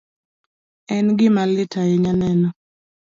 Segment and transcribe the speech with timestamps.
[0.95, 2.49] En gima lit ahinya neno